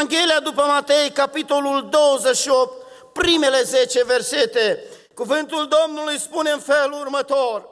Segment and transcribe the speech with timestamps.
[0.00, 2.72] Evanghelia după Matei, capitolul 28,
[3.12, 4.84] primele 10 versete.
[5.14, 7.68] Cuvântul Domnului spune în felul următor.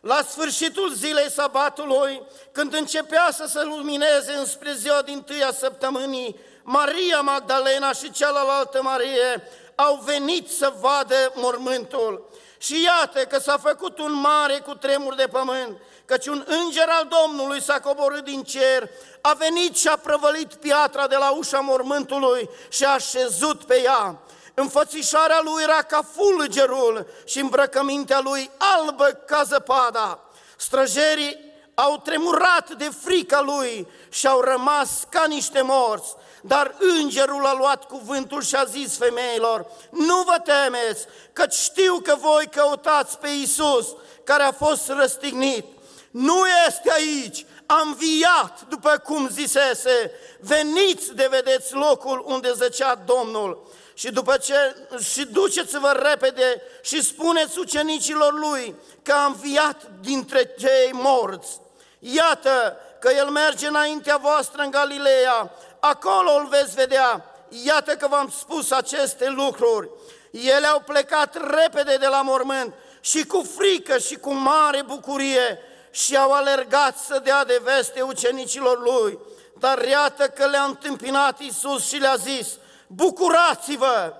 [0.00, 7.20] La sfârșitul zilei sabatului, când începea să se lumineze înspre ziua din tâia săptămânii, Maria
[7.20, 12.29] Magdalena și cealaltă Marie au venit să vadă mormântul.
[12.62, 17.08] Și iată că s-a făcut un mare cu tremur de pământ, căci un înger al
[17.20, 22.48] Domnului s-a coborât din cer, a venit și a prăvălit piatra de la ușa mormântului
[22.68, 24.18] și a șezut pe ea.
[24.54, 30.20] Înfățișarea lui era ca fulgerul și îmbrăcămintea lui albă ca zăpada.
[30.56, 31.38] Străjerii
[31.74, 36.14] au tremurat de frica lui și au rămas ca niște morți.
[36.42, 42.16] Dar îngerul a luat cuvântul și a zis femeilor, nu vă temeți, că știu că
[42.20, 43.86] voi căutați pe Iisus,
[44.24, 45.64] care a fost răstignit.
[46.10, 53.68] Nu este aici, a înviat după cum zisese, veniți de vedeți locul unde zăcea Domnul.
[53.94, 54.76] Și după ce,
[55.12, 61.60] și duceți-vă repede și spuneți ucenicilor lui că a înviat dintre cei morți.
[61.98, 67.24] Iată că el merge înaintea voastră în Galileea, acolo îl veți vedea.
[67.64, 69.88] Iată că v-am spus aceste lucruri.
[70.30, 75.58] Ele au plecat repede de la mormânt și cu frică și cu mare bucurie
[75.90, 79.18] și au alergat să dea de veste ucenicilor lui.
[79.58, 82.48] Dar iată că le-a întâmpinat Isus și le-a zis,
[82.86, 84.12] bucurați-vă!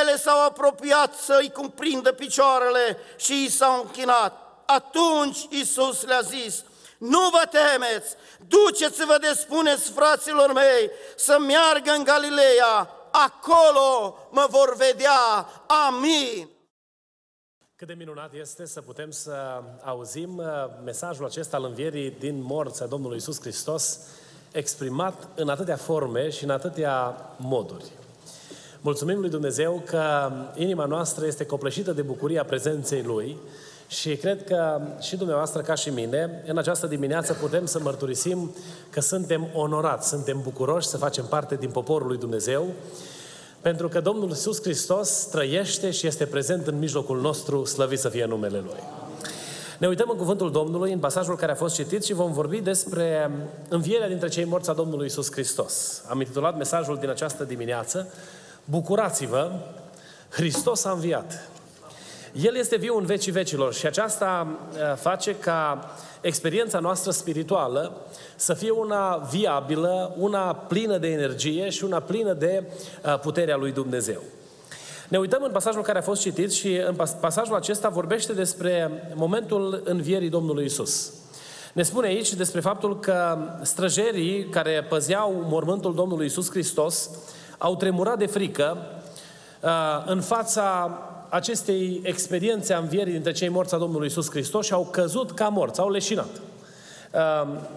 [0.00, 4.60] Ele s-au apropiat să-i cuprindă picioarele și i s-au închinat.
[4.66, 6.64] Atunci Isus le-a zis,
[6.98, 8.14] nu vă temeți,
[8.46, 15.48] duceți-vă de spuneți fraților mei să meargă în Galileea, acolo mă vor vedea.
[15.88, 16.48] Amin.
[17.76, 20.44] Cât de minunat este să putem să auzim uh,
[20.84, 23.98] mesajul acesta al învierii din morți a Domnului Isus Hristos
[24.52, 27.84] exprimat în atâtea forme și în atâtea moduri.
[28.80, 33.38] Mulțumim lui Dumnezeu că inima noastră este copleșită de bucuria prezenței Lui
[33.88, 38.54] și cred că și dumneavoastră, ca și mine, în această dimineață putem să mărturisim
[38.90, 42.66] că suntem onorați, suntem bucuroși să facem parte din poporul lui Dumnezeu,
[43.60, 48.24] pentru că Domnul Iisus Hristos trăiește și este prezent în mijlocul nostru, slăvit să fie
[48.24, 48.82] numele Lui.
[49.78, 53.30] Ne uităm în cuvântul Domnului, în pasajul care a fost citit și vom vorbi despre
[53.68, 56.02] învierea dintre cei morți a Domnului Iisus Hristos.
[56.08, 58.08] Am intitulat mesajul din această dimineață,
[58.64, 59.52] Bucurați-vă,
[60.28, 61.48] Hristos a înviat.
[62.42, 68.00] El este viu în vecii vecilor și aceasta uh, face ca experiența noastră spirituală
[68.36, 72.62] să fie una viabilă, una plină de energie și una plină de
[73.04, 74.22] uh, puterea lui Dumnezeu.
[75.08, 79.82] Ne uităm în pasajul care a fost citit și în pasajul acesta vorbește despre momentul
[79.84, 81.12] învierii Domnului Isus.
[81.72, 87.10] Ne spune aici despre faptul că străjerii care păzeau mormântul Domnului Isus Hristos
[87.58, 88.76] au tremurat de frică
[89.60, 89.70] uh,
[90.06, 91.00] în fața
[91.36, 95.48] acestei experiențe a învierii dintre cei morți a Domnului Isus Hristos și au căzut ca
[95.48, 96.28] morți, au leșinat.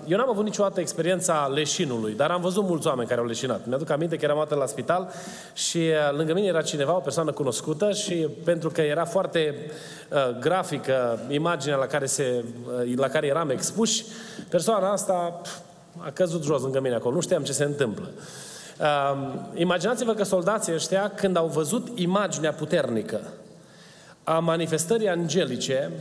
[0.08, 3.66] Eu n-am avut niciodată experiența leșinului, dar am văzut mulți oameni care au leșinat.
[3.66, 5.09] Mi-aduc aminte că eram atât la spital
[5.53, 9.56] și uh, lângă mine era cineva, o persoană cunoscută și pentru că era foarte
[10.09, 12.44] uh, grafică imaginea la care, se,
[12.86, 14.03] uh, la care eram expuși,
[14.50, 15.42] persoana asta
[15.98, 17.16] a căzut jos lângă mine acolo.
[17.16, 18.09] Nu știam ce se întâmplă.
[18.80, 23.19] Uh, imaginați-vă că soldații ăștia, când au văzut imaginea puternică
[24.29, 25.91] a manifestării angelice,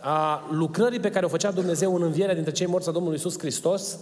[0.00, 3.38] a lucrării pe care o făcea Dumnezeu în învierea dintre cei morți a Domnului Isus
[3.38, 3.98] Hristos,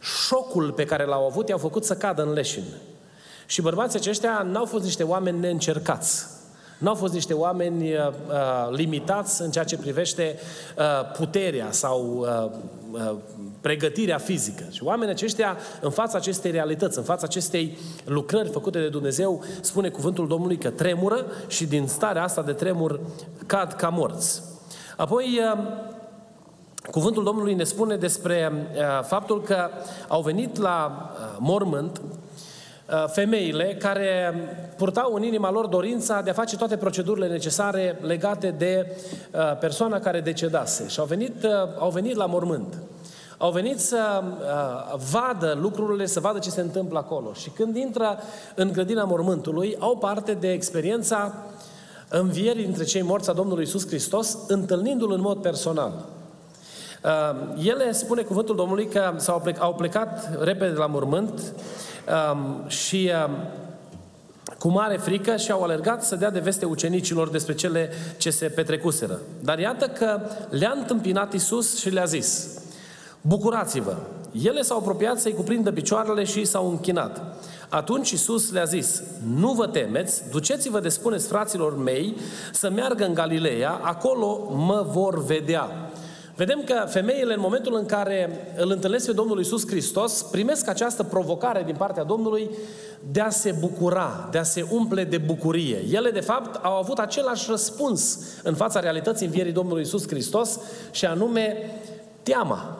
[0.00, 2.62] șocul pe care l-au avut i-au făcut să cadă în leșin.
[3.46, 6.26] Și bărbații aceștia n-au fost niște oameni neîncercați.
[6.82, 10.38] N-au fost niște oameni uh, uh, limitați în ceea ce privește
[10.78, 12.50] uh, puterea sau uh,
[12.90, 13.14] uh,
[13.60, 14.64] pregătirea fizică.
[14.70, 19.88] Și oamenii aceștia, în fața acestei realități, în fața acestei lucrări făcute de Dumnezeu, spune
[19.88, 23.00] cuvântul Domnului că tremură și din starea asta de tremur
[23.46, 24.42] cad ca morți.
[24.96, 25.58] Apoi, uh,
[26.90, 29.68] cuvântul Domnului ne spune despre uh, faptul că
[30.08, 32.00] au venit la uh, mormânt
[33.06, 34.34] femeile care
[34.76, 38.96] purtau în inima lor dorința de a face toate procedurile necesare legate de
[39.60, 41.46] persoana care decedase și au venit,
[41.78, 42.74] au venit la mormânt.
[43.42, 47.32] Au venit să uh, vadă lucrurile, să vadă ce se întâmplă acolo.
[47.32, 48.18] Și când intră
[48.54, 51.34] în grădina mormântului, au parte de experiența
[52.08, 56.04] învierii dintre cei morți a Domnului Isus Hristos, întâlnindu-L în mod personal.
[57.04, 61.52] Uh, ele spune cuvântul Domnului că s-au plecat, au plecat repede de la mormânt
[62.32, 63.30] um, și uh,
[64.58, 68.46] cu mare frică și au alergat să dea de veste ucenicilor despre cele ce se
[68.46, 69.20] petrecuseră.
[69.40, 70.20] Dar iată că
[70.50, 72.48] le-a întâmpinat Isus și le-a zis,
[73.20, 73.96] bucurați-vă!
[74.42, 77.22] Ele s-au apropiat să-i cuprindă picioarele și s-au închinat.
[77.68, 79.02] Atunci Isus le-a zis,
[79.36, 82.16] nu vă temeți, duceți-vă de spuneți fraților mei
[82.52, 85.90] să meargă în Galileea, acolo mă vor vedea.
[86.36, 91.02] Vedem că femeile în momentul în care îl întâlnesc pe Domnul Isus Hristos, primesc această
[91.02, 92.50] provocare din partea Domnului
[93.10, 95.84] de a se bucura, de a se umple de bucurie.
[95.90, 100.58] Ele, de fapt, au avut același răspuns în fața realității învierii Domnului Isus Hristos
[100.90, 101.70] și anume
[102.22, 102.76] teama.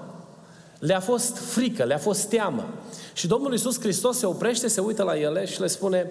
[0.78, 2.64] Le-a fost frică, le-a fost teamă.
[3.12, 6.10] Și Domnul Isus Hristos se oprește, se uită la ele și le spune,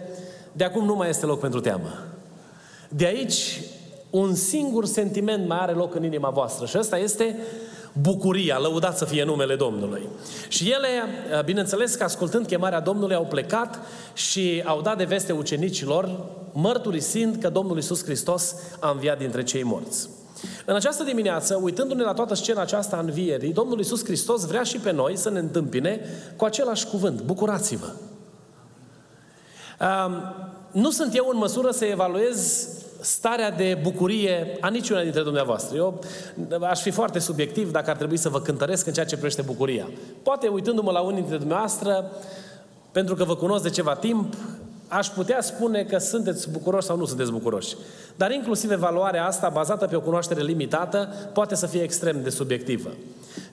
[0.51, 2.03] de acum nu mai este loc pentru teamă.
[2.89, 3.61] De aici
[4.11, 7.35] un singur sentiment mai are loc în inima voastră și ăsta este
[8.01, 10.07] bucuria, lăudat să fie numele Domnului.
[10.47, 10.87] Și ele,
[11.45, 13.79] bineînțeles că ascultând chemarea Domnului, au plecat
[14.13, 19.63] și au dat de veste ucenicilor, mărturisind că Domnul Iisus Hristos a înviat dintre cei
[19.63, 20.09] morți.
[20.65, 24.77] În această dimineață, uitându-ne la toată scena aceasta a învierii, Domnul Iisus Hristos vrea și
[24.77, 25.99] pe noi să ne întâmpine
[26.35, 27.21] cu același cuvânt.
[27.21, 27.87] Bucurați-vă!
[30.71, 32.67] nu sunt eu în măsură să evaluez
[33.01, 35.77] starea de bucurie a niciuna dintre dumneavoastră.
[35.77, 36.03] Eu
[36.61, 39.89] aș fi foarte subiectiv dacă ar trebui să vă cântăresc în ceea ce privește bucuria.
[40.23, 42.11] Poate uitându-mă la unii dintre dumneavoastră,
[42.91, 44.33] pentru că vă cunosc de ceva timp,
[44.87, 47.75] aș putea spune că sunteți bucuroși sau nu sunteți bucuroși.
[48.15, 52.89] Dar inclusiv evaluarea asta, bazată pe o cunoaștere limitată, poate să fie extrem de subiectivă.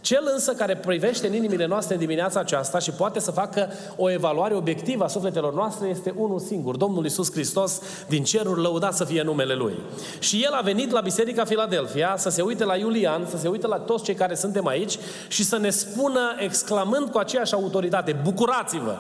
[0.01, 4.11] Cel însă care privește în inimile noastre în dimineața aceasta și poate să facă o
[4.11, 9.05] evaluare obiectivă a sufletelor noastre este unul singur, Domnul Isus Hristos din ceruri, lăudat să
[9.05, 9.75] fie numele Lui.
[10.19, 13.67] Și El a venit la Biserica Filadelfia să se uite la Iulian, să se uite
[13.67, 14.99] la toți cei care suntem aici
[15.29, 18.97] și să ne spună, exclamând cu aceeași autoritate, bucurați-vă!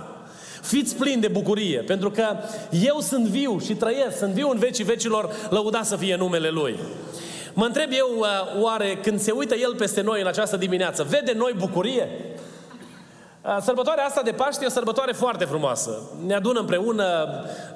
[0.62, 2.24] Fiți plini de bucurie, pentru că
[2.70, 6.78] eu sunt viu și trăiesc, sunt viu în vecii vecilor, lăudat să fie numele Lui.
[7.58, 11.32] Mă întreb eu, uh, oare când se uită El peste noi în această dimineață, vede
[11.32, 12.08] noi bucurie?
[13.44, 16.10] Uh, sărbătoarea asta de Paște e o sărbătoare foarte frumoasă.
[16.26, 17.04] Ne adună împreună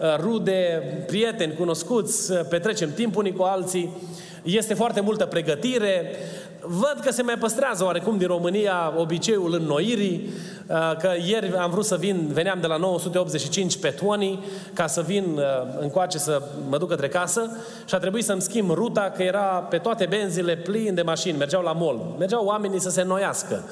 [0.00, 3.96] uh, rude, prieteni, cunoscuți, petrecem timp unii cu alții.
[4.42, 6.16] Este foarte multă pregătire.
[6.64, 10.30] Văd că se mai păstrează oarecum din România obiceiul înnoirii,
[10.66, 15.00] uh, că ieri am vrut să vin, veneam de la 985 pe Tony, ca să
[15.00, 15.44] vin uh,
[15.80, 17.56] încoace să mă duc către casă
[17.86, 21.62] și a trebuit să-mi schimb ruta, că era pe toate benzile plin de mașini, mergeau
[21.62, 23.64] la mall, mergeau oamenii să se înnoiască.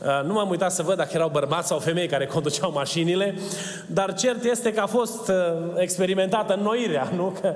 [0.00, 3.34] Uh, nu m-am uitat să văd dacă erau bărbați sau femei care conduceau mașinile,
[3.86, 5.30] dar cert este că a fost
[5.76, 7.36] experimentată înnoirea, nu?
[7.40, 7.54] Că,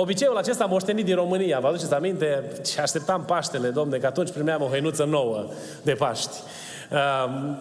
[0.00, 1.60] obiceiul acesta moștenit din România.
[1.60, 2.52] Vă aduceți aminte?
[2.72, 5.46] Și așteptam Paștele, domne, că atunci primeam o hăinuță nouă
[5.82, 6.36] de Paști.
[6.94, 7.00] Uh,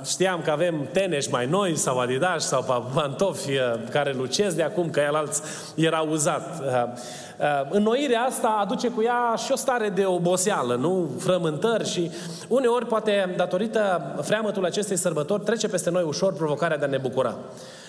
[0.06, 3.60] știam că avem teneși mai noi sau Adidas sau pantofi uh,
[3.92, 5.42] care lucesc de acum, că el alți
[5.76, 6.60] era uzat.
[6.60, 6.92] Uh,
[7.70, 11.10] înnoirea asta aduce cu ea și o stare de oboseală, nu?
[11.20, 12.12] Frământări și
[12.48, 17.36] uneori, poate, datorită freamătului acestei sărbători, trece peste noi ușor provocarea de a ne bucura.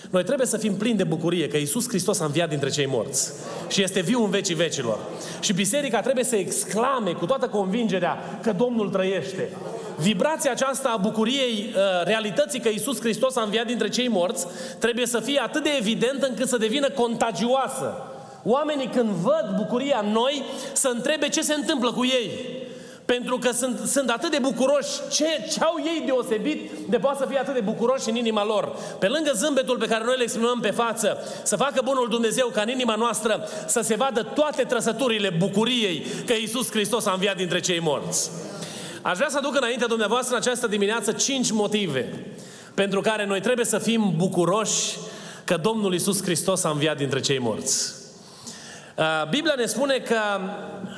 [0.09, 3.31] Noi trebuie să fim plini de bucurie că Iisus Hristos a înviat dintre cei morți
[3.67, 4.97] și este viu în vecii vecilor.
[5.39, 9.49] Și biserica trebuie să exclame cu toată convingerea că Domnul trăiește.
[9.97, 14.47] Vibrația aceasta a bucuriei uh, realității că Iisus Hristos a înviat dintre cei morți
[14.79, 17.93] trebuie să fie atât de evidentă încât să devină contagioasă.
[18.43, 22.31] Oamenii când văd bucuria în noi să întrebe ce se întâmplă cu ei.
[23.05, 24.99] Pentru că sunt, sunt atât de bucuroși.
[25.11, 28.77] Ce, ce au ei deosebit de poate să fie atât de bucuroși în inima lor?
[28.99, 32.61] Pe lângă zâmbetul pe care noi le exprimăm pe față, să facă Bunul Dumnezeu ca
[32.61, 37.59] în inima noastră să se vadă toate trăsăturile bucuriei că Iisus Hristos a înviat dintre
[37.59, 38.29] cei morți.
[39.05, 42.25] Aș vrea să aduc înainte dumneavoastră în această dimineață cinci motive
[42.73, 44.97] pentru care noi trebuie să fim bucuroși
[45.43, 47.93] că Domnul Iisus Hristos a înviat dintre cei morți.
[48.95, 50.19] Uh, Biblia ne spune că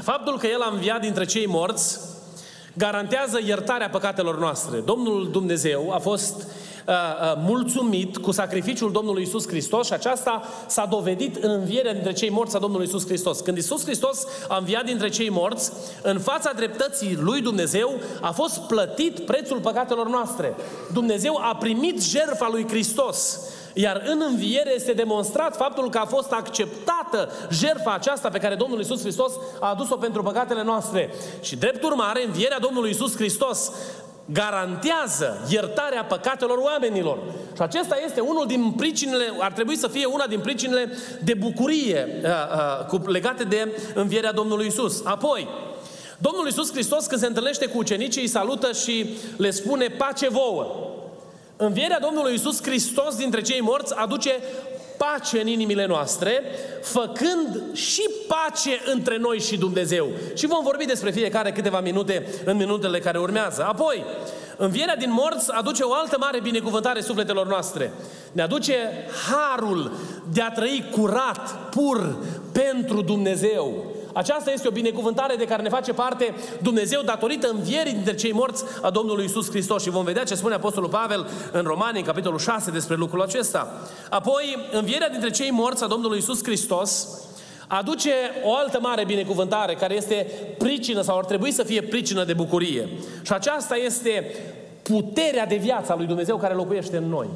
[0.01, 1.99] faptul că El a înviat dintre cei morți
[2.73, 4.79] garantează iertarea păcatelor noastre.
[4.79, 6.47] Domnul Dumnezeu a fost
[6.87, 12.13] uh, uh, mulțumit cu sacrificiul Domnului Isus Hristos și aceasta s-a dovedit în învierea dintre
[12.13, 13.39] cei morți a Domnului Isus Hristos.
[13.39, 18.59] Când Isus Hristos a înviat dintre cei morți, în fața dreptății lui Dumnezeu a fost
[18.59, 20.55] plătit prețul păcatelor noastre.
[20.93, 23.39] Dumnezeu a primit jertfa lui Hristos
[23.79, 28.79] iar în înviere este demonstrat faptul că a fost acceptată jertfa aceasta pe care Domnul
[28.79, 31.13] Isus Hristos a adus-o pentru păcatele noastre.
[31.41, 33.71] Și drept urmare, învierea Domnului Isus Hristos
[34.31, 37.17] garantează iertarea păcatelor oamenilor.
[37.55, 40.91] Și acesta este unul din pricinile, ar trebui să fie una din pricinile
[41.23, 42.07] de bucurie
[42.91, 45.01] uh, uh, legate de învierea Domnului Isus.
[45.05, 45.47] Apoi,
[46.17, 50.65] Domnul Isus Hristos când se întâlnește cu ucenicii, îi salută și le spune pace vouă.
[51.57, 54.31] Învierea Domnului Isus Hristos dintre cei morți aduce
[54.97, 56.43] pace în inimile noastre,
[56.81, 60.07] făcând și pace între noi și Dumnezeu.
[60.35, 63.63] Și vom vorbi despre fiecare câteva minute în minutele care urmează.
[63.63, 64.05] Apoi,
[64.57, 67.91] învierea din morți aduce o altă mare binecuvântare sufletelor noastre.
[68.31, 68.75] Ne aduce
[69.29, 69.91] harul
[70.33, 72.17] de a trăi curat, pur,
[72.51, 73.86] pentru Dumnezeu.
[74.17, 78.63] Aceasta este o binecuvântare de care ne face parte Dumnezeu datorită învierii dintre cei morți
[78.81, 79.83] a Domnului Isus Hristos.
[79.83, 83.73] Și vom vedea ce spune Apostolul Pavel în Romani, în capitolul 6, despre lucrul acesta.
[84.09, 87.07] Apoi, învierea dintre cei morți a Domnului Isus Hristos
[87.67, 88.11] aduce
[88.43, 92.89] o altă mare binecuvântare care este pricină sau ar trebui să fie pricină de bucurie.
[93.21, 94.35] Și aceasta este
[94.83, 97.27] puterea de viață a lui Dumnezeu care locuiește în noi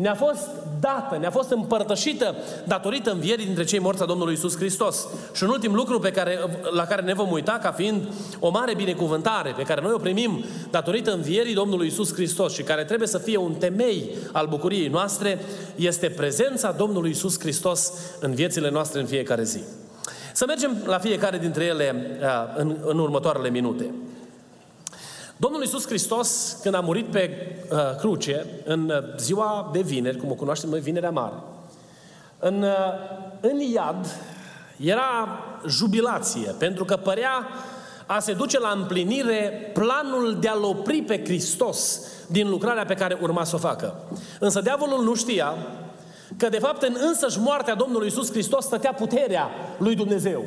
[0.00, 0.48] ne-a fost
[0.80, 2.34] dată, ne-a fost împărtășită
[2.66, 5.06] datorită învierii dintre cei morți a Domnului Isus Hristos.
[5.34, 6.38] Și un ultim lucru pe care,
[6.70, 8.02] la care ne vom uita ca fiind
[8.38, 12.84] o mare binecuvântare pe care noi o primim datorită învierii Domnului Isus Hristos și care
[12.84, 15.40] trebuie să fie un temei al bucuriei noastre,
[15.76, 19.60] este prezența Domnului Isus Hristos în viețile noastre în fiecare zi.
[20.32, 23.94] Să mergem la fiecare dintre ele uh, în, în următoarele minute.
[25.40, 30.30] Domnul Iisus Hristos, când a murit pe uh, cruce, în uh, ziua de vineri, cum
[30.30, 31.34] o cunoaștem noi, vinerea mare,
[32.38, 32.70] în, uh,
[33.40, 34.06] în iad
[34.76, 37.48] era jubilație, pentru că părea
[38.06, 43.18] a se duce la împlinire planul de a-L opri pe Hristos din lucrarea pe care
[43.22, 43.94] urma să o facă.
[44.38, 45.54] Însă diavolul nu știa
[46.36, 50.44] că de fapt în însăși moartea Domnului Iisus Hristos stătea puterea lui Dumnezeu.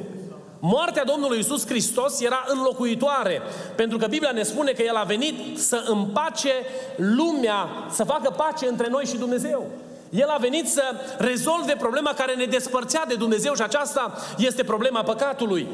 [0.65, 3.41] Moartea Domnului Isus Hristos era înlocuitoare,
[3.75, 6.51] pentru că Biblia ne spune că El a venit să împace
[6.95, 9.65] lumea, să facă pace între noi și Dumnezeu.
[10.09, 10.83] El a venit să
[11.17, 15.67] rezolve problema care ne despărțea de Dumnezeu și aceasta este problema păcatului.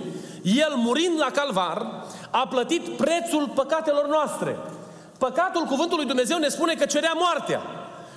[0.44, 4.58] El, murind la calvar, a plătit prețul păcatelor noastre.
[5.18, 7.62] Păcatul, cuvântul lui Dumnezeu ne spune că cerea moartea.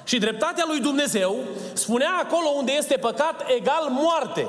[0.05, 1.37] Și dreptatea lui Dumnezeu
[1.73, 4.49] spunea acolo unde este păcat egal moarte.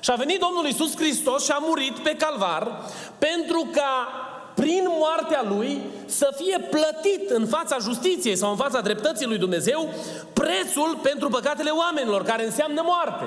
[0.00, 2.82] Și a venit Domnul Isus Hristos și a murit pe calvar
[3.18, 4.08] pentru ca
[4.54, 9.88] prin moartea Lui să fie plătit în fața justiției sau în fața dreptății lui Dumnezeu
[10.32, 13.24] prețul pentru păcatele oamenilor, care înseamnă moarte.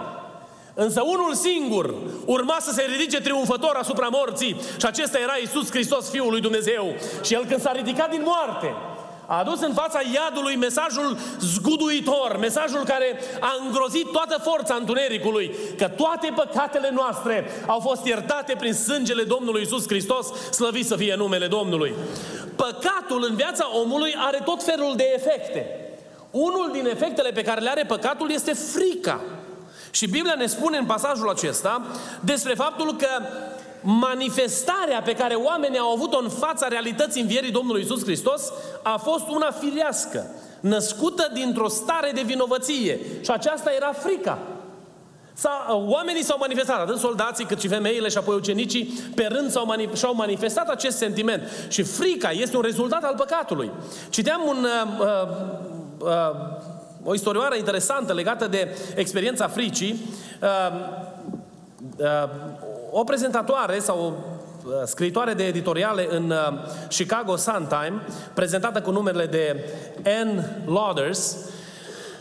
[0.73, 6.09] Însă unul singur urma să se ridice triumfător asupra morții și acesta era Isus Hristos,
[6.09, 6.95] Fiul lui Dumnezeu.
[7.23, 8.75] Și El când s-a ridicat din moarte,
[9.25, 15.87] a adus în fața iadului mesajul zguduitor, mesajul care a îngrozit toată forța întunericului, că
[15.87, 21.47] toate păcatele noastre au fost iertate prin sângele Domnului Isus Hristos, slăvit să fie numele
[21.47, 21.93] Domnului.
[22.55, 25.65] Păcatul în viața omului are tot felul de efecte.
[26.31, 29.21] Unul din efectele pe care le are păcatul este frica.
[29.91, 31.81] Și Biblia ne spune în pasajul acesta
[32.19, 33.07] despre faptul că
[33.81, 39.27] manifestarea pe care oamenii au avut-o în fața realității învierii Domnului Isus Hristos a fost
[39.29, 40.25] una firească,
[40.59, 42.99] născută dintr-o stare de vinovăție.
[43.21, 44.39] Și aceasta era frica.
[45.33, 49.73] S-a, oamenii s-au manifestat, atât soldații cât și femeile și apoi ucenicii, pe rând s-au
[49.75, 51.41] manif- și-au manifestat acest sentiment.
[51.67, 53.71] Și frica este un rezultat al păcatului.
[54.09, 55.27] Citeam un, uh, uh,
[55.99, 56.35] uh,
[57.03, 60.05] o istorioară interesantă legată de experiența fricii.
[60.41, 60.49] Uh,
[61.97, 62.29] uh,
[62.91, 64.11] o prezentatoare sau o
[64.67, 66.37] uh, scriitoare de editoriale în uh,
[66.89, 68.01] Chicago Sun-Time,
[68.33, 69.65] prezentată cu numele de
[70.05, 71.37] Anne Lauders,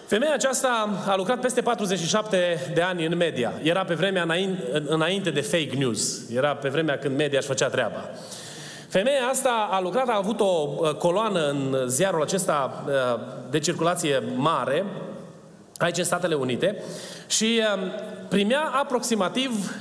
[0.07, 3.53] Femeia aceasta a lucrat peste 47 de ani în media.
[3.63, 6.31] Era pe vremea înainte, înainte de fake news.
[6.35, 8.11] Era pe vremea când media își făcea treaba.
[8.89, 12.85] Femeia asta a lucrat, a avut o uh, coloană în ziarul acesta
[13.51, 14.85] de circulație mare,
[15.77, 16.83] aici în Statele Unite,
[17.27, 17.61] și
[18.29, 19.75] primea aproximativ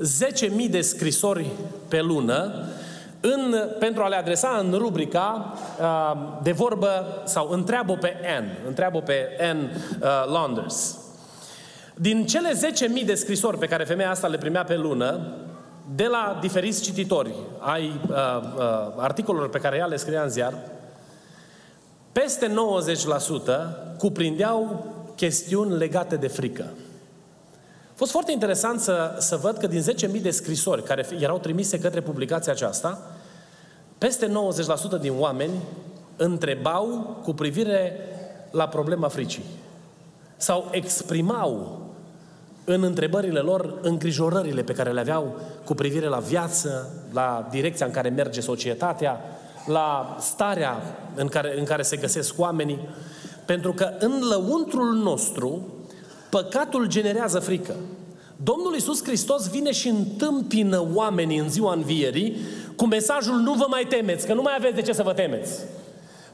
[0.00, 1.46] 10.000 de scrisori
[1.88, 2.68] pe lună
[3.20, 9.00] în, pentru a le adresa în rubrica uh, de vorbă sau întreabă pe N, întreabă
[9.00, 10.98] pe N uh, Launders.
[11.94, 12.50] Din cele
[13.00, 15.20] 10.000 de scrisori pe care femeia asta le primea pe lună,
[15.94, 18.16] de la diferiți cititori ai uh,
[18.56, 18.62] uh,
[18.96, 20.54] articolelor pe care ea le scria în ziar,
[22.12, 22.52] peste
[23.94, 26.64] 90% cuprindeau chestiuni legate de frică
[28.00, 29.82] fost foarte interesant să, să văd că din
[30.16, 33.10] 10.000 de scrisori care erau trimise către publicația aceasta,
[33.98, 34.32] peste
[34.96, 35.52] 90% din oameni
[36.16, 37.92] întrebau cu privire
[38.50, 39.42] la problema fricii.
[40.36, 41.80] Sau exprimau
[42.64, 47.92] în întrebările lor îngrijorările pe care le aveau cu privire la viață, la direcția în
[47.92, 49.20] care merge societatea,
[49.66, 50.82] la starea
[51.14, 52.88] în care, în care se găsesc oamenii,
[53.44, 55.78] pentru că în lăuntrul nostru
[56.30, 57.74] păcatul generează frică.
[58.36, 62.36] Domnul Iisus Hristos vine și întâmpină oamenii în ziua învierii
[62.76, 65.52] cu mesajul nu vă mai temeți, că nu mai aveți de ce să vă temeți.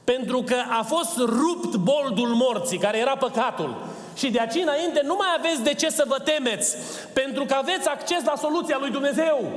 [0.04, 3.76] Pentru că a fost rupt boldul morții, care era păcatul.
[4.16, 6.76] Și de aici înainte nu mai aveți de ce să vă temeți,
[7.12, 9.52] pentru că aveți acces la soluția lui Dumnezeu.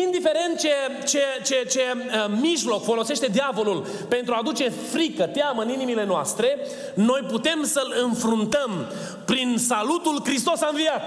[0.00, 0.72] Indiferent ce,
[1.06, 6.58] ce, ce, ce uh, mijloc folosește diavolul pentru a aduce frică, teamă în inimile noastre,
[6.94, 8.86] noi putem să-l înfruntăm
[9.24, 11.02] prin salutul Hristos a înviat.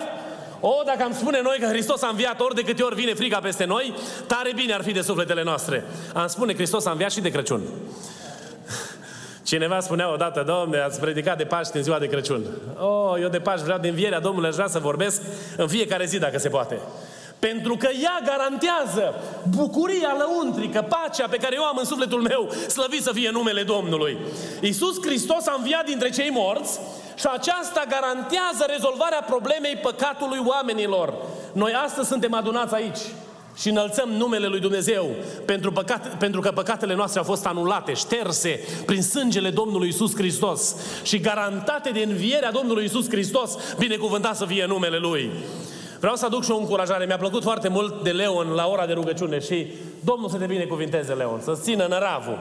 [0.59, 3.39] O, dacă am spune noi că Hristos a înviat ori de câte ori vine frica
[3.39, 3.93] peste noi,
[4.27, 5.83] tare bine ar fi de sufletele noastre.
[6.13, 7.61] Am spune Hristos a înviat și de Crăciun.
[9.43, 12.45] Cineva spunea odată, Domne, ați predicat de Paști în ziua de Crăciun.
[12.79, 15.21] Oh, eu de Paști vreau de învierea Domnului, aș vrea să vorbesc
[15.57, 16.79] în fiecare zi, dacă se poate.
[17.49, 19.13] Pentru că ea garantează
[19.49, 24.17] bucuria lăuntrică, pacea pe care eu am în sufletul meu, slăvit să fie numele Domnului.
[24.61, 26.79] Iisus Hristos a înviat dintre cei morți
[27.15, 31.13] și aceasta garantează rezolvarea problemei păcatului oamenilor.
[31.53, 32.99] Noi astăzi suntem adunați aici
[33.55, 35.09] și înălțăm numele lui Dumnezeu
[35.45, 40.75] pentru, păcate, pentru că păcatele noastre au fost anulate, șterse prin sângele Domnului Isus Hristos
[41.03, 45.31] și garantate de învierea Domnului Isus Hristos, binecuvântat să fie numele Lui.
[45.99, 47.05] Vreau să aduc și o încurajare.
[47.05, 49.67] Mi-a plăcut foarte mult de Leon la ora de rugăciune și
[50.03, 52.39] Domnul să te binecuvinteze, Leon, să țină năravul.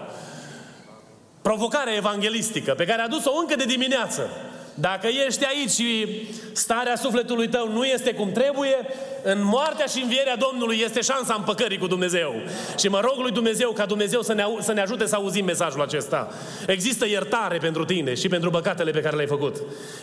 [1.43, 4.31] Provocarea evanghelistică pe care a adus-o încă de dimineață.
[4.75, 8.77] Dacă ești aici și starea sufletului tău nu este cum trebuie,
[9.23, 12.35] în moartea și învierea Domnului este șansa împăcării cu Dumnezeu.
[12.79, 15.83] Și mă rog lui Dumnezeu ca Dumnezeu să ne, să ne ajute să auzim mesajul
[15.83, 16.33] acesta.
[16.67, 19.57] Există iertare pentru tine și pentru păcatele pe care le-ai făcut.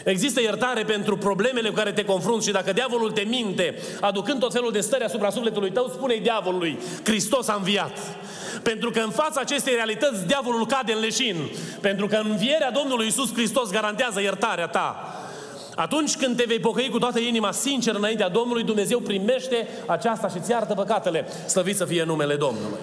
[0.03, 4.51] Există iertare pentru problemele cu care te confrunți și dacă diavolul te minte, aducând tot
[4.51, 7.97] felul de stări asupra sufletului tău, spune diavolului, Hristos a înviat.
[8.63, 11.35] Pentru că în fața acestei realități diavolul cade în leșin.
[11.81, 15.15] Pentru că învierea Domnului Isus Hristos garantează iertarea ta.
[15.75, 20.37] Atunci când te vei pocăi cu toată inima sincer înaintea Domnului, Dumnezeu primește aceasta și
[20.37, 21.27] îți iartă păcatele.
[21.47, 22.79] Slăvit să fie numele Domnului.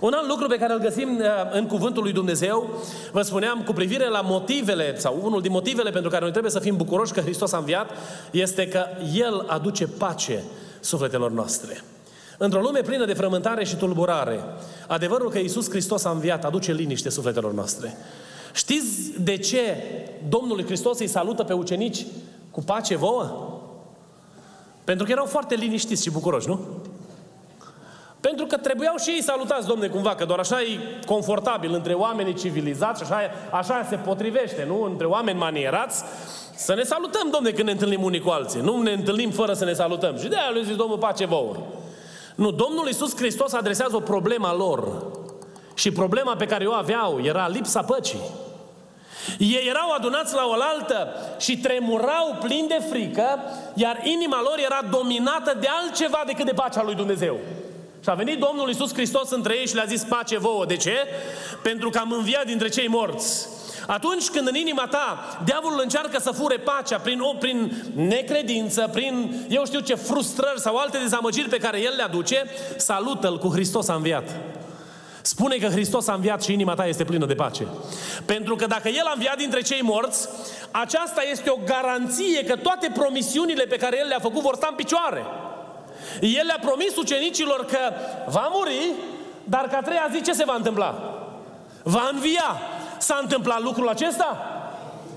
[0.00, 3.72] Un alt lucru pe care îl găsim uh, în cuvântul lui Dumnezeu, vă spuneam, cu
[3.72, 7.20] privire la motivele, sau unul din motivele pentru care noi trebuie să fim bucuroși că
[7.20, 7.90] Hristos a înviat,
[8.30, 10.42] este că El aduce pace
[10.80, 11.82] sufletelor noastre.
[12.38, 14.40] Într-o lume plină de frământare și tulburare,
[14.86, 17.96] adevărul că Iisus Hristos a înviat aduce liniște sufletelor noastre.
[18.54, 19.60] Știți de ce
[20.28, 22.06] Domnul Hristos îi salută pe ucenici
[22.50, 23.60] cu pace vouă?
[24.84, 26.60] Pentru că erau foarte liniștiți și bucuroși, nu?
[28.20, 32.34] Pentru că trebuiau și ei salutați, domne, cumva, că doar așa e confortabil între oamenii
[32.34, 34.82] civilizați și așa, așa se potrivește, nu?
[34.82, 36.04] Între oameni manierați,
[36.54, 38.60] să ne salutăm, domne, când ne întâlnim unii cu alții.
[38.60, 40.18] Nu ne întâlnim fără să ne salutăm.
[40.18, 41.56] Și de aia lui zis Domnul, pace vouă.
[42.36, 45.02] Nu, Domnul Iisus Hristos adresează o problemă lor.
[45.74, 48.20] Și problema pe care o aveau era lipsa păcii.
[49.38, 53.40] Ei erau adunați la oaltă și tremurau plini de frică,
[53.74, 57.36] iar inima lor era dominată de altceva decât de pacea lui Dumnezeu.
[58.02, 60.64] Și a venit Domnul Iisus Hristos între ei și le-a zis pace vouă.
[60.66, 60.96] De ce?
[61.62, 63.48] Pentru că am înviat dintre cei morți.
[63.86, 69.46] Atunci când în inima ta diavolul încearcă să fure pacea prin, o, prin necredință, prin
[69.48, 72.44] eu știu ce frustrări sau alte dezamăgiri pe care el le aduce,
[72.76, 74.30] salută-l cu Hristos a înviat.
[75.22, 77.66] Spune că Hristos a înviat și inima ta este plină de pace.
[78.24, 80.28] Pentru că dacă El a înviat dintre cei morți,
[80.70, 84.76] aceasta este o garanție că toate promisiunile pe care El le-a făcut vor sta în
[84.76, 85.24] picioare.
[86.20, 87.78] El le-a promis ucenicilor că
[88.26, 88.92] va muri,
[89.44, 91.18] dar că a treia zi ce se va întâmpla?
[91.82, 92.60] Va învia.
[92.98, 94.38] S-a întâmplat lucrul acesta?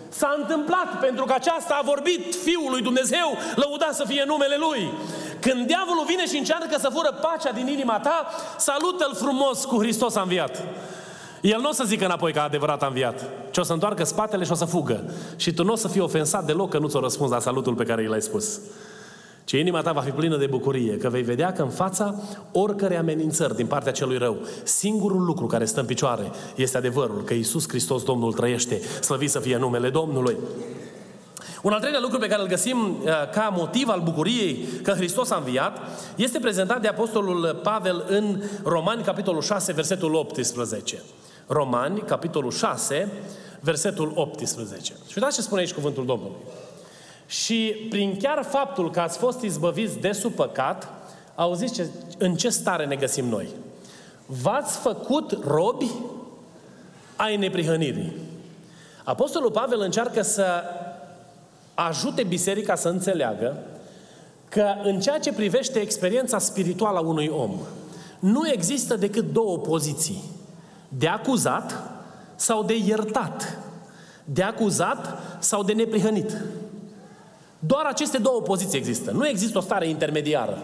[0.10, 4.92] S-a întâmplat pentru că aceasta a vorbit Fiul lui Dumnezeu, lăudat să fie numele Lui.
[5.40, 10.16] Când diavolul vine și încearcă să fură pacea din inima ta, salută-l frumos cu Hristos
[10.16, 10.64] a înviat.
[11.42, 14.04] El nu o să zică înapoi că a adevărat a înviat, ci o să întoarcă
[14.04, 15.04] spatele și o să fugă.
[15.36, 17.84] Și tu nu o să fii ofensat deloc că nu ți-o răspuns la salutul pe
[17.84, 18.60] care i l-ai spus.
[19.50, 22.16] Ci inima ta va fi plină de bucurie, că vei vedea că în fața
[22.52, 27.34] oricărei amenințări din partea celui rău, singurul lucru care stă în picioare este adevărul că
[27.34, 30.38] Iisus Hristos Domnul trăiește, slăvit să fie numele Domnului.
[31.62, 35.30] Un al treilea lucru pe care îl găsim uh, ca motiv al bucuriei că Hristos
[35.30, 35.78] a înviat
[36.16, 41.02] este prezentat de Apostolul Pavel în Romani, capitolul 6, versetul 18.
[41.48, 43.12] Romani, capitolul 6,
[43.60, 44.94] versetul 18.
[45.08, 46.38] Și uitați ce spune aici cuvântul Domnului.
[47.30, 50.88] Și prin chiar faptul că ați fost izbăviți de sub păcat,
[51.36, 51.88] auziți ce,
[52.18, 53.48] în ce stare ne găsim noi.
[54.26, 55.92] V-ați făcut robi
[57.16, 58.14] ai neprihănirii.
[59.04, 60.64] Apostolul Pavel încearcă să
[61.74, 63.58] ajute biserica să înțeleagă
[64.50, 67.60] că în ceea ce privește experiența spirituală a unui om,
[68.20, 70.24] nu există decât două poziții.
[70.88, 71.84] De acuzat
[72.36, 73.58] sau de iertat?
[74.26, 76.38] De acuzat sau de neprihănit?
[77.60, 79.12] Doar aceste două poziții există.
[79.12, 80.58] Nu există o stare intermediară.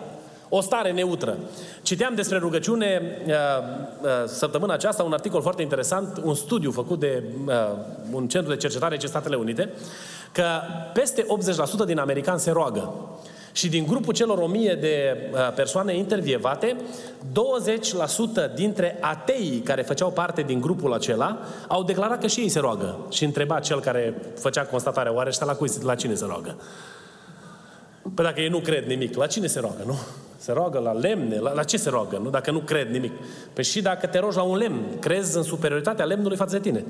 [0.49, 1.37] O stare neutră.
[1.81, 3.33] Citeam despre rugăciune uh,
[4.01, 7.53] uh, săptămâna aceasta un articol foarte interesant, un studiu făcut de uh,
[8.11, 9.69] un centru de cercetare ce Statele Unite,
[10.31, 10.45] că
[10.93, 11.25] peste
[11.83, 12.93] 80% din americani se roagă.
[13.55, 15.17] Și din grupul celor 1000 de
[15.55, 16.75] persoane intervievate,
[18.51, 22.59] 20% dintre ateii care făceau parte din grupul acela au declarat că și ei se
[22.59, 22.97] roagă.
[23.09, 26.55] Și întreba cel care făcea constatarea, oare ăștia la, cui, la cine se roagă?
[28.13, 29.95] Păi dacă ei nu cred nimic, la cine se roagă, nu?
[30.37, 32.29] Se roagă la lemne, la, la ce se roagă, nu?
[32.29, 33.11] Dacă nu cred nimic.
[33.53, 36.83] Păi și dacă te rogi la un lemn, crezi în superioritatea lemnului față de tine.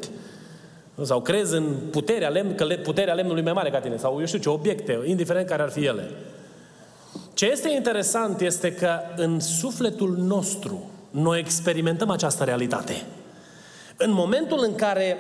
[1.02, 3.98] Sau crezi în puterea lemn, că puterea lemnului e mai mare ca tine.
[3.98, 6.10] Sau eu știu ce, obiecte, indiferent care ar fi ele.
[7.36, 13.06] Ce este interesant este că în sufletul nostru noi experimentăm această realitate.
[13.98, 15.18] În momentul în care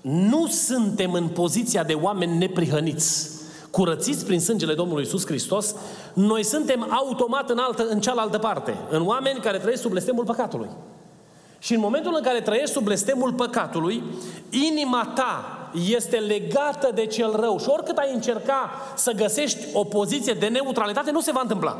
[0.00, 3.30] nu suntem în poziția de oameni neprihăniți,
[3.70, 5.74] curățiți prin sângele Domnului Isus Hristos,
[6.14, 10.68] noi suntem automat în, altă, în cealaltă parte, în oameni care trăiesc sub blestemul păcatului.
[11.58, 14.02] Și în momentul în care trăiești sub blestemul păcatului,
[14.50, 15.57] inima ta
[15.88, 17.58] este legată de cel rău.
[17.58, 21.78] Și oricât ai încerca să găsești o poziție de neutralitate, nu se va întâmpla.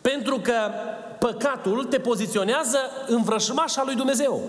[0.00, 0.70] Pentru că
[1.18, 4.40] păcatul te poziționează în vrășmașa lui Dumnezeu.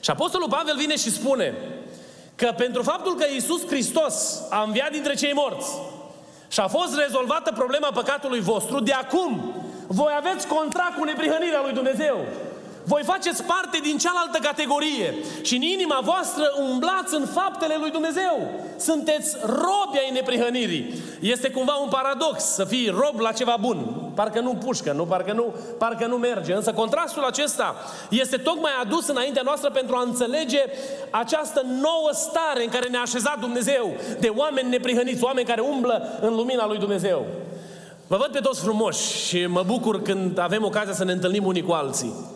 [0.00, 1.54] Și Apostolul Pavel vine și spune
[2.34, 5.70] că pentru faptul că Iisus Hristos a înviat dintre cei morți
[6.48, 9.54] și a fost rezolvată problema păcatului vostru, de acum
[9.86, 12.16] voi aveți contract cu neprihănirea lui Dumnezeu.
[12.88, 18.50] Voi faceți parte din cealaltă categorie și în inima voastră umblați în faptele lui Dumnezeu.
[18.76, 20.94] Sunteți robi ai neprihănirii.
[21.20, 24.10] Este cumva un paradox să fii rob la ceva bun.
[24.14, 26.54] Parcă nu pușcă, nu, parcă, nu, parcă nu merge.
[26.54, 27.74] Însă contrastul acesta
[28.10, 30.62] este tocmai adus înaintea noastră pentru a înțelege
[31.10, 36.34] această nouă stare în care ne-a așezat Dumnezeu de oameni neprihăniți, oameni care umblă în
[36.34, 37.26] lumina lui Dumnezeu.
[38.06, 41.62] Vă văd pe toți frumoși și mă bucur când avem ocazia să ne întâlnim unii
[41.62, 42.34] cu alții.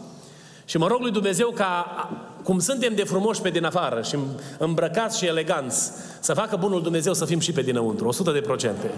[0.71, 2.09] Și mă rog lui Dumnezeu ca,
[2.43, 4.17] cum suntem de frumoși pe din afară și
[4.59, 8.91] îmbrăcați și eleganți, să facă bunul Dumnezeu să fim și pe dinăuntru, 100 de procente.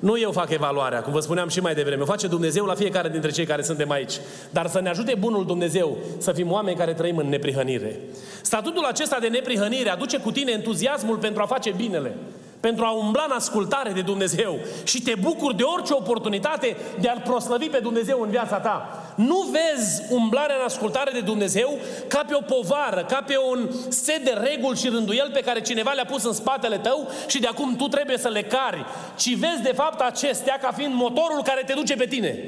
[0.00, 2.02] Nu eu fac evaluarea, cum vă spuneam și mai devreme.
[2.02, 4.12] O face Dumnezeu la fiecare dintre cei care suntem aici.
[4.50, 8.00] Dar să ne ajute bunul Dumnezeu să fim oameni care trăim în neprihănire.
[8.42, 12.16] Statutul acesta de neprihănire aduce cu tine entuziasmul pentru a face binele
[12.60, 17.22] pentru a umbla în ascultare de Dumnezeu și te bucuri de orice oportunitate de a-L
[17.24, 19.04] proslăvi pe Dumnezeu în viața ta.
[19.14, 24.24] Nu vezi umblarea în ascultare de Dumnezeu ca pe o povară, ca pe un set
[24.24, 27.76] de reguli și rânduiel pe care cineva le-a pus în spatele tău și de acum
[27.76, 28.84] tu trebuie să le cari,
[29.16, 32.38] ci vezi de fapt acestea ca fiind motorul care te duce pe tine.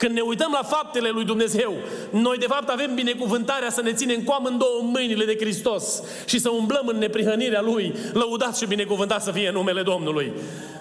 [0.00, 1.74] Când ne uităm la faptele lui Dumnezeu,
[2.10, 6.50] noi de fapt avem binecuvântarea să ne ținem cu amândouă mâinile de Hristos și să
[6.50, 10.32] umblăm în neprihănirea Lui, lăudat și binecuvântat să fie numele Domnului.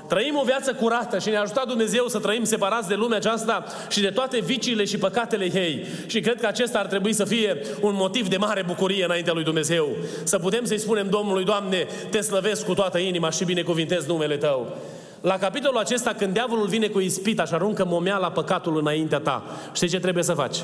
[0.08, 4.02] Trăim o viață curată și ne-a ajutat Dumnezeu să trăim separați de lumea aceasta și
[4.02, 5.86] de toate viciile și păcatele ei.
[6.08, 9.44] Și cred că acesta ar trebui să fie un motiv de mare bucurie înaintea lui
[9.44, 9.90] Dumnezeu.
[10.24, 14.78] Să putem să-i spunem Domnului, Doamne, te slăvesc cu toată inima și binecuvintez numele Tău.
[15.22, 19.88] La capitolul acesta, când diavolul vine cu ispita și aruncă momeala păcatul înaintea ta, știi
[19.88, 20.58] ce trebuie să faci?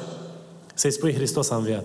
[0.74, 1.84] Să-i spui Hristos a înviat.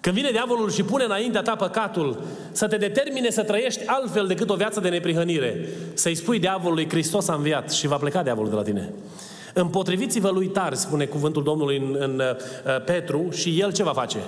[0.00, 2.22] Când vine diavolul și pune înaintea ta păcatul,
[2.52, 7.28] să te determine să trăiești altfel decât o viață de neprihănire, să-i spui diavolului Hristos
[7.28, 8.92] a înviat și va pleca diavolul de la tine.
[9.54, 14.18] Împotriviți-vă lui tari, spune cuvântul Domnului în, în uh, Petru, și el ce va face?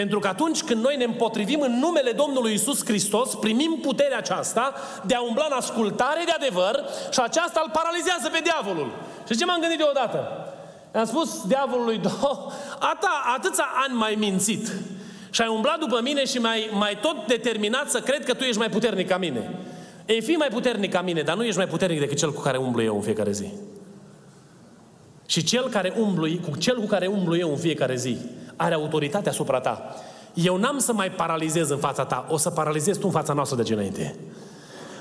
[0.00, 4.74] Pentru că atunci când noi ne împotrivim în numele Domnului Isus Hristos, primim puterea aceasta
[5.06, 8.90] de a umbla în ascultare de adevăr și aceasta îl paralizează pe diavolul.
[9.28, 10.18] Și ce m-am gândit deodată?
[10.94, 12.00] Am spus diavolului,
[12.92, 14.72] ata, atâția ani mai mințit
[15.30, 18.58] și ai umblat după mine și mai, mai tot determinat să cred că tu ești
[18.58, 19.50] mai puternic ca mine.
[20.06, 22.56] Ei, fi mai puternic ca mine, dar nu ești mai puternic decât cel cu care
[22.56, 23.46] umblu eu în fiecare zi.
[25.26, 28.16] Și cel, care umblu, cu cel cu care umblu eu în fiecare zi
[28.56, 29.94] are autoritate asupra ta.
[30.34, 33.62] Eu n-am să mai paralizez în fața ta, o să paralizez tu în fața noastră
[33.62, 34.14] de înainte.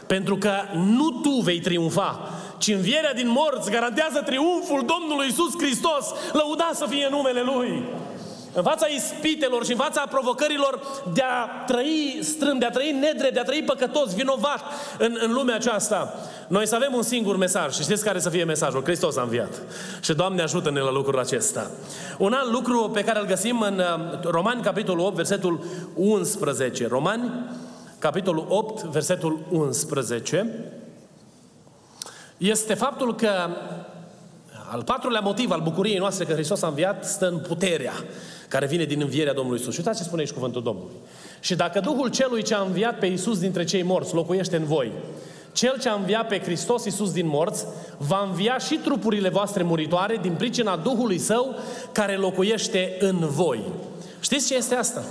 [0.07, 6.05] Pentru că nu tu vei triumfa, ci învierea din morți garantează triumful Domnului Isus Hristos,
[6.33, 7.83] lăuda să fie numele Lui
[8.53, 10.79] în fața ispitelor și în fața provocărilor
[11.13, 14.61] de a trăi strâmb, de a trăi nedrept, de a trăi păcătos, vinovat
[14.97, 16.13] în, în lumea aceasta,
[16.47, 17.75] noi să avem un singur mesaj.
[17.75, 18.83] Și știți care să fie mesajul?
[18.83, 19.61] Hristos a înviat.
[20.01, 21.71] Și Doamne ajută-ne la lucrul acesta.
[22.17, 25.63] Un alt lucru pe care îl găsim în uh, Romani, capitolul 8, versetul
[25.95, 26.87] 11.
[26.87, 27.31] Romani,
[27.99, 30.71] capitolul 8, versetul 11,
[32.37, 33.29] este faptul că
[34.73, 37.93] al patrulea motiv al bucuriei noastre că Hristos a înviat stă în puterea
[38.47, 39.73] care vine din învierea Domnului Isus.
[39.73, 40.91] Și uitați ce spune aici cuvântul Domnului.
[41.39, 44.91] Și dacă Duhul celui ce a înviat pe Isus dintre cei morți locuiește în voi,
[45.51, 47.65] cel ce a înviat pe Hristos Isus din morți
[47.97, 51.55] va învia și trupurile voastre muritoare din pricina Duhului Său
[51.91, 53.61] care locuiește în voi.
[54.19, 55.03] Știți ce este asta?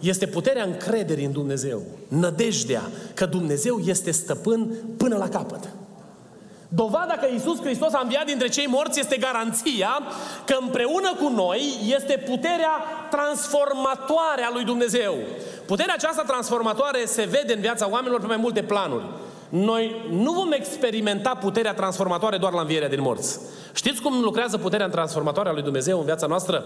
[0.00, 5.68] Este puterea încrederii în Dumnezeu, nădejdea că Dumnezeu este stăpân până la capăt.
[6.74, 10.02] Dovada că Isus Hristos a înviat dintre cei morți este garanția
[10.44, 11.60] că împreună cu noi
[11.96, 12.74] este puterea
[13.10, 15.14] transformatoare a lui Dumnezeu.
[15.66, 19.04] Puterea aceasta transformatoare se vede în viața oamenilor pe mai multe planuri.
[19.48, 23.40] Noi nu vom experimenta puterea transformatoare doar la învierea din morți.
[23.74, 26.64] Știți cum lucrează puterea transformatoare a lui Dumnezeu în viața noastră?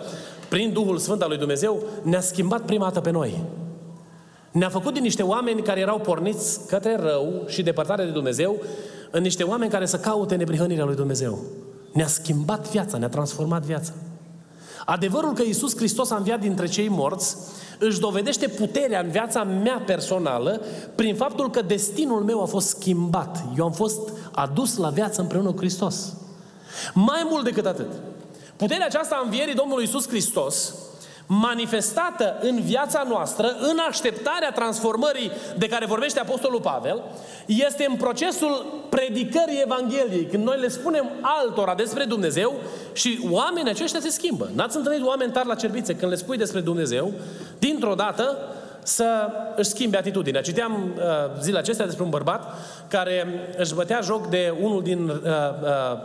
[0.49, 3.43] Prin Duhul Sfânt al lui Dumnezeu ne-a schimbat prima dată pe noi.
[4.57, 8.63] Ne-a făcut din niște oameni care erau porniți către rău și depărtare de Dumnezeu
[9.11, 11.39] în niște oameni care să caute neprihănirea lui Dumnezeu.
[11.93, 13.93] Ne-a schimbat viața, ne-a transformat viața.
[14.85, 17.37] Adevărul că Iisus Hristos a înviat dintre cei morți
[17.79, 20.61] își dovedește puterea în viața mea personală
[20.95, 23.45] prin faptul că destinul meu a fost schimbat.
[23.59, 26.13] Eu am fost adus la viață împreună cu Hristos.
[26.95, 27.91] Mai mult decât atât,
[28.57, 30.75] puterea aceasta a învierii Domnului Iisus Hristos
[31.27, 37.03] manifestată în viața noastră, în așteptarea transformării de care vorbește Apostolul Pavel,
[37.47, 42.55] este în procesul predicării Evangheliei, când noi le spunem altora despre Dumnezeu
[42.93, 44.51] și oamenii aceștia se schimbă.
[44.55, 47.13] N-ați întâlnit oameni tari la cerbițe când le spui despre Dumnezeu,
[47.59, 48.37] dintr-o dată
[48.83, 50.41] să își schimbe atitudinea.
[50.41, 51.03] Citeam uh,
[51.41, 52.55] zilele acestea despre un bărbat
[52.89, 55.17] care își bătea joc de unul din uh,
[55.63, 55.99] uh,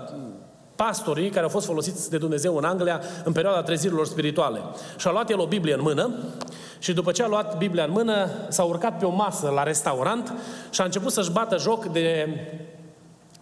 [0.86, 4.60] pastorii care au fost folosiți de Dumnezeu în Anglia în perioada trezirilor spirituale.
[4.98, 6.10] Și a luat el o Biblie în mână
[6.80, 10.34] și după ce a luat Biblia în mână, s-a urcat pe o masă la restaurant
[10.70, 12.28] și a început să-și bată joc de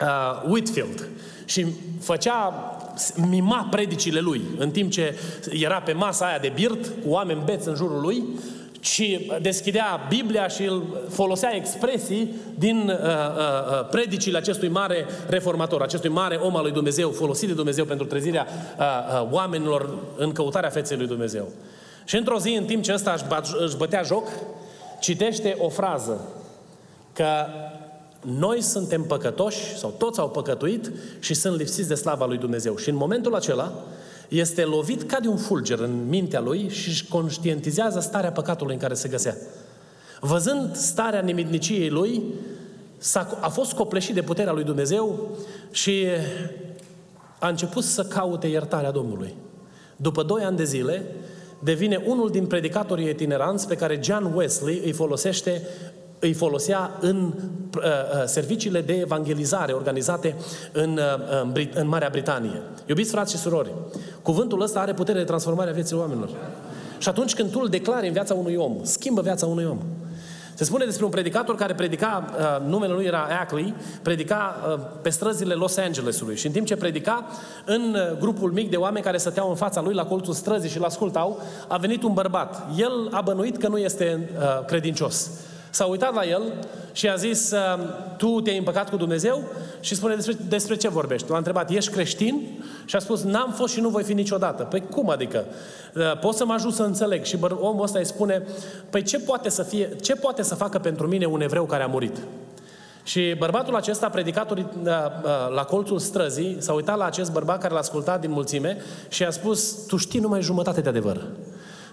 [0.02, 1.08] uh, Whitfield.
[1.46, 1.66] Și
[2.02, 2.54] făcea,
[3.30, 7.68] mima predicile lui, în timp ce era pe masa aia de birt, cu oameni beți
[7.68, 8.24] în jurul lui,
[8.80, 15.82] și deschidea Biblia și îl folosea expresii din uh, uh, uh, predicile acestui mare reformator,
[15.82, 18.86] acestui mare om al lui Dumnezeu, folosit de Dumnezeu pentru trezirea uh,
[19.22, 21.48] uh, oamenilor în căutarea feței lui Dumnezeu.
[22.06, 24.28] Și într-o zi, în timp ce ăsta își, își bătea joc,
[25.00, 26.22] citește o frază
[27.14, 27.46] că
[28.22, 32.78] noi suntem păcătoși, sau toți au păcătuit și sunt lipsiți de slava lui Dumnezeu.
[32.78, 33.74] Și în momentul acela,
[34.30, 38.80] este lovit ca de un fulger în mintea lui și își conștientizează starea păcatului în
[38.80, 39.36] care se găsea.
[40.20, 42.24] Văzând starea nemitniciei lui,
[43.14, 45.30] a a fost copleșit de puterea lui Dumnezeu
[45.72, 46.06] și
[47.40, 49.36] a început să caute iertarea Domnului.
[49.96, 51.06] După doi ani de zile,
[51.64, 55.62] devine unul din predicatorii itineranți pe care John Wesley îi folosește
[56.20, 60.36] îi folosea în uh, uh, serviciile de evangelizare organizate
[60.72, 62.62] în, uh, în, Brit- în Marea Britanie.
[62.86, 63.72] Iubiți frați și surori,
[64.22, 66.30] cuvântul ăsta are putere de transformare a vieții oamenilor.
[66.98, 69.78] Și atunci când tu îl declari în viața unui om, schimbă viața unui om.
[70.60, 75.10] Se spune despre un predicator care predica, uh, numele lui era Ackley, predica uh, pe
[75.10, 77.26] străzile Los Angelesului și în timp ce predica,
[77.66, 80.80] în uh, grupul mic de oameni care stăteau în fața lui la colțul străzii și
[80.80, 82.68] l-ascultau, a venit un bărbat.
[82.78, 85.30] El a bănuit că nu este uh, credincios.
[85.70, 86.42] S-a uitat la el
[86.92, 87.54] și a zis,
[88.18, 89.44] tu te-ai împăcat cu Dumnezeu?
[89.80, 91.30] Și spune, despre, despre ce vorbești?
[91.30, 92.64] L-a întrebat, ești creștin?
[92.86, 94.64] Și a spus, n-am fost și nu voi fi niciodată.
[94.64, 95.46] Păi cum adică?
[96.22, 97.24] Poți să mă ajut să înțeleg?
[97.24, 98.44] Și omul ăsta îi spune,
[98.90, 101.88] păi ce poate să, fie, ce poate să facă pentru mine un evreu care a
[101.88, 102.18] murit?
[103.04, 104.66] Și bărbatul acesta, predicator
[105.56, 108.78] la colțul străzii, s-a uitat la acest bărbat care l-a ascultat din mulțime
[109.08, 111.22] și a spus, tu știi numai jumătate de adevăr.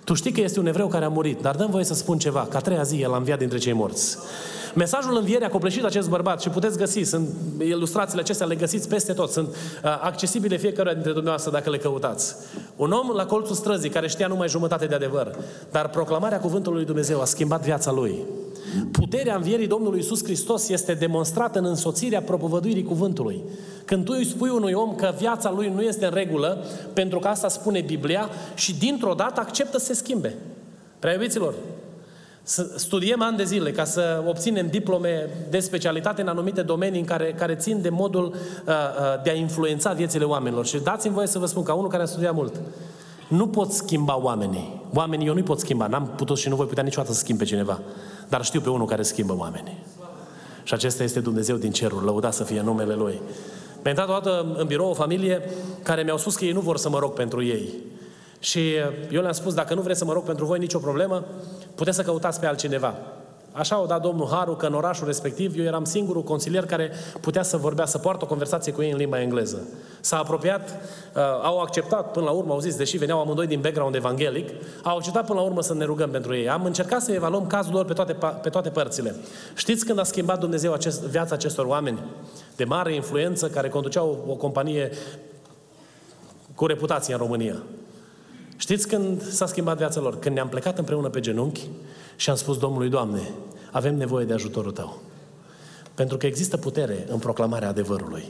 [0.07, 2.47] Tu știi că este un evreu care a murit, dar dăm voie să spun ceva,
[2.51, 4.19] că a treia zi el a înviat dintre cei morți.
[4.75, 9.13] Mesajul învierii a copleșit acest bărbat și puteți găsi, sunt ilustrațiile acestea, le găsiți peste
[9.13, 9.55] tot, sunt uh,
[10.03, 12.35] accesibile fiecare dintre dumneavoastră dacă le căutați.
[12.77, 15.37] Un om la colțul străzii care știa numai jumătate de adevăr,
[15.71, 18.25] dar proclamarea cuvântului lui Dumnezeu a schimbat viața lui.
[18.93, 23.43] Puterea învierii Domnului Isus Hristos este demonstrată în însoțirea propovăduirii cuvântului.
[23.85, 27.29] Când tu îi spui unui om că viața lui nu este în regulă, pentru că
[27.29, 30.35] asta spune Biblia, și dintr-o dată acceptă să se schimbe.
[30.99, 31.55] Prea iubiților,
[32.43, 37.07] să studiem ani de zile ca să obținem diplome de specialitate în anumite domenii în
[37.07, 38.35] care, care țin de modul uh,
[38.73, 40.67] uh, de a influența viețile oamenilor.
[40.67, 42.61] Și dați-mi voie să vă spun, ca unul care a studiat mult,
[43.29, 44.83] nu pot schimba oamenii.
[44.95, 45.87] Oamenii eu nu pot schimba.
[45.87, 47.81] N-am putut și nu voi putea niciodată să schimb pe cineva.
[48.29, 49.85] Dar știu pe unul care schimbă oamenii.
[50.63, 52.05] Și acesta este Dumnezeu din cerul.
[52.05, 53.21] Lăuda să fie numele Lui.
[53.83, 55.51] Mi-a intrat odată în birou o familie
[55.83, 57.69] care mi-au spus că ei nu vor să mă rog pentru ei.
[58.39, 58.61] Și
[59.11, 61.25] eu le-am spus, dacă nu vreți să mă rog pentru voi, nicio problemă,
[61.75, 62.95] puteți să căutați pe altcineva.
[63.59, 66.91] Așa o dat domnul Haru că în orașul respectiv eu eram singurul consilier care
[67.21, 69.69] putea să vorbea, să poartă o conversație cu ei în limba engleză.
[70.01, 73.95] S-a apropiat, uh, au acceptat până la urmă, au zis, deși veneau amândoi din background
[73.95, 74.49] evanghelic,
[74.83, 76.49] au acceptat până la urmă să ne rugăm pentru ei.
[76.49, 79.15] Am încercat să evaluăm cazul lor pe toate, pe toate părțile.
[79.55, 81.99] Știți când a schimbat Dumnezeu acest, viața acestor oameni
[82.57, 84.91] de mare influență care conduceau o, o companie
[86.55, 87.63] cu reputație în România?
[88.57, 90.19] Știți când s-a schimbat viața lor?
[90.19, 91.69] Când ne-am plecat împreună pe genunchi
[92.17, 93.31] și am spus Domnului, Doamne,
[93.71, 95.01] avem nevoie de ajutorul Tău.
[95.95, 98.25] Pentru că există putere în proclamarea adevărului.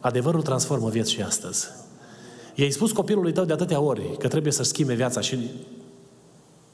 [0.00, 1.68] Adevărul transformă vieți și astăzi.
[2.54, 5.50] I-ai spus copilului tău de atâtea ori că trebuie să-și schimbe viața și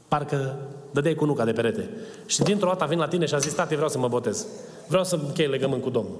[0.09, 0.57] parcă
[0.91, 1.91] dădeai cu nuca de perete.
[2.27, 4.47] Și dintr-o dată vin la tine și a zis, tate, vreau să mă botez.
[4.87, 6.19] Vreau să închei legământ cu Domnul.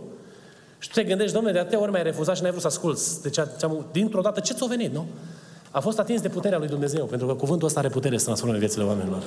[0.79, 3.23] Și tu te gândești, domnule, de atâtea ori mi-ai refuzat și n-ai vrut să asculți.
[3.23, 3.37] Deci,
[3.93, 5.07] dintr-o dată, ce ți-a venit, nu?
[5.71, 8.59] A fost atins de puterea lui Dumnezeu, pentru că cuvântul ăsta are putere să transforme
[8.59, 9.23] viețile oamenilor.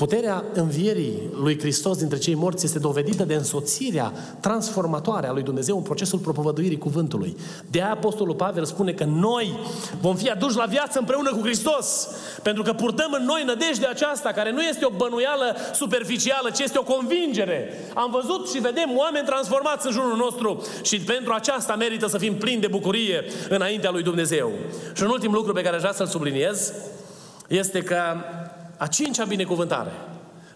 [0.00, 5.76] Puterea învierii lui Hristos dintre cei morți este dovedită de însoțirea transformatoare a lui Dumnezeu
[5.76, 7.36] în procesul propovăduirii cuvântului.
[7.70, 9.58] De aia Apostolul Pavel spune că noi
[10.00, 12.08] vom fi aduși la viață împreună cu Hristos,
[12.42, 16.78] pentru că purtăm în noi nădejdea aceasta, care nu este o bănuială superficială, ci este
[16.78, 17.68] o convingere.
[17.94, 22.34] Am văzut și vedem oameni transformați în jurul nostru și pentru aceasta merită să fim
[22.34, 24.52] plini de bucurie înaintea lui Dumnezeu.
[24.94, 26.72] Și un ultim lucru pe care aș vrea să-l subliniez
[27.48, 27.96] este că
[28.80, 29.90] a cincea binecuvântare,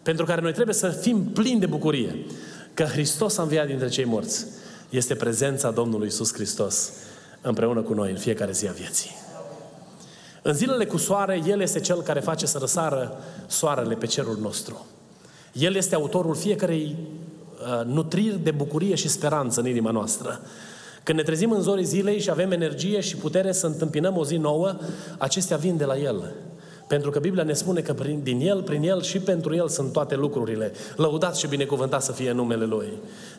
[0.02, 2.16] pentru care noi trebuie să fim plini de bucurie,
[2.74, 4.46] că Hristos a înviat dintre cei morți,
[4.90, 6.92] este prezența Domnului Isus Hristos
[7.40, 9.10] împreună cu noi în fiecare zi a vieții.
[10.42, 14.86] În zilele cu soare, El este Cel care face să răsară soarele pe cerul nostru.
[15.52, 20.40] El este autorul fiecarei uh, nutriri de bucurie și speranță în inima noastră.
[21.02, 24.36] Când ne trezim în zorii zilei și avem energie și putere să întâmpinăm o zi
[24.36, 24.76] nouă,
[25.18, 26.34] acestea vin de la El.
[26.86, 29.92] Pentru că Biblia ne spune că prin, din El, prin El și pentru El sunt
[29.92, 30.72] toate lucrurile.
[30.96, 32.88] Lăudat și binecuvântat să fie numele Lui.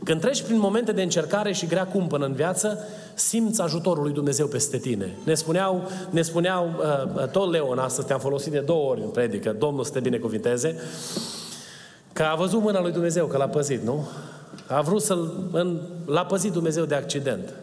[0.04, 2.80] Când treci prin momente de încercare și grea cumpănă în viață,
[3.14, 5.18] simți ajutorul lui Dumnezeu peste tine.
[5.24, 9.10] Ne spuneau, ne spuneau uh, uh, tot Leon, astăzi te-am folosit de două ori în
[9.10, 10.76] predică, Domnul să te binecuvinteze,
[12.14, 14.08] că a văzut mâna lui Dumnezeu, că l-a păzit, nu?
[14.68, 15.32] A vrut să-l...
[16.06, 17.54] L-a păzit Dumnezeu de accident.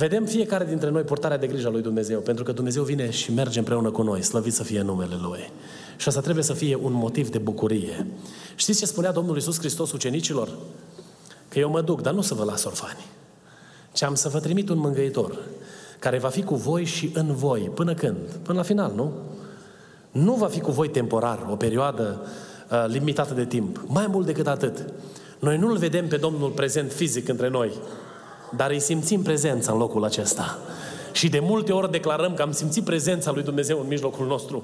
[0.00, 3.32] Vedem fiecare dintre noi portarea de grijă a lui Dumnezeu, pentru că Dumnezeu vine și
[3.32, 5.52] merge împreună cu noi, slăvit să fie numele Lui.
[5.96, 8.06] Și asta trebuie să fie un motiv de bucurie.
[8.54, 10.48] Știți ce spunea Domnul Iisus Hristos ucenicilor?
[11.48, 13.06] Că eu mă duc, dar nu să vă las orfani,
[13.92, 15.38] ci am să vă trimit un mângăitor,
[15.98, 17.70] care va fi cu voi și în voi.
[17.74, 18.16] Până când?
[18.42, 19.12] Până la final, nu?
[20.10, 22.26] Nu va fi cu voi temporar, o perioadă
[22.70, 23.82] uh, limitată de timp.
[23.86, 24.84] Mai mult decât atât.
[25.38, 27.72] Noi nu-L vedem pe Domnul prezent fizic între noi,
[28.56, 30.58] dar îi simțim prezența în locul acesta.
[31.12, 34.62] Și de multe ori declarăm că am simțit prezența lui Dumnezeu în mijlocul nostru.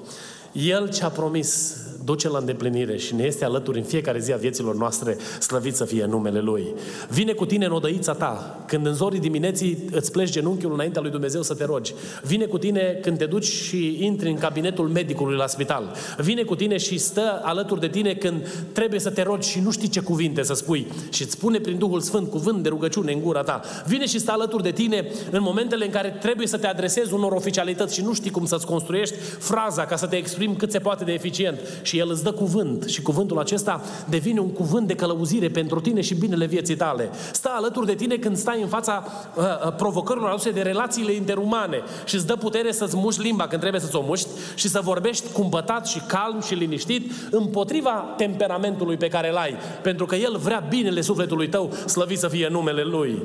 [0.51, 4.37] El ce a promis duce la îndeplinire și ne este alături în fiecare zi a
[4.37, 6.73] vieților noastre, slăvit să fie numele Lui.
[7.09, 11.11] Vine cu tine în odăița ta, când în zorii dimineții îți pleci genunchiul înaintea lui
[11.11, 11.93] Dumnezeu să te rogi.
[12.23, 15.95] Vine cu tine când te duci și intri în cabinetul medicului la spital.
[16.17, 19.71] Vine cu tine și stă alături de tine când trebuie să te rogi și nu
[19.71, 23.21] știi ce cuvinte să spui și îți spune prin Duhul Sfânt cuvânt de rugăciune în
[23.21, 23.61] gura ta.
[23.85, 27.31] Vine și stă alături de tine în momentele în care trebuie să te adresezi unor
[27.31, 31.03] oficialități și nu știi cum să-ți construiești fraza ca să te exprimi cât se poate
[31.03, 35.49] de eficient și el îți dă cuvânt și cuvântul acesta devine un cuvânt de călăuzire
[35.49, 37.09] pentru tine și binele vieții tale.
[37.31, 41.81] Stă alături de tine când stai în fața uh, uh, provocărilor aduse de relațiile interumane
[42.05, 45.31] și îți dă putere să-ți muști limba când trebuie să-ți o muști și să vorbești
[45.31, 50.65] cumpătat și calm și liniștit împotriva temperamentului pe care îl ai, pentru că El vrea
[50.69, 53.23] binele sufletului tău, slăvit să fie numele Lui.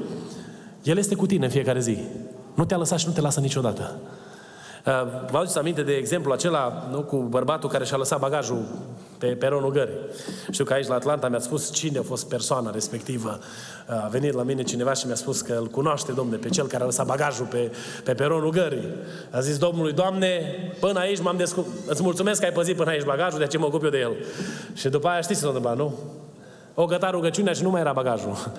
[0.82, 1.98] El este cu tine în fiecare zi.
[2.54, 4.00] Nu te-a lăsat și nu te lasă niciodată.
[4.86, 4.92] Uh,
[5.30, 8.62] vă aduceți aminte de exemplu acela nu, cu bărbatul care și-a lăsat bagajul
[9.18, 9.94] pe peronul gării.
[10.50, 13.38] Știu că aici la Atlanta mi-a spus cine a fost persoana respectivă.
[13.88, 16.66] Uh, a venit la mine cineva și mi-a spus că îl cunoaște, domne, pe cel
[16.66, 17.72] care a lăsat bagajul pe,
[18.04, 18.88] pe peronul gării.
[19.30, 20.42] A zis Domnului, Doamne,
[20.80, 21.64] până aici m-am descur...
[21.86, 24.12] Îți mulțumesc că ai păzit până aici bagajul, de ce mă ocup eu de el.
[24.74, 25.98] Și după aia știți ce s-a întâmplat, nu?
[26.74, 28.52] O găta rugăciunea și nu mai era bagajul.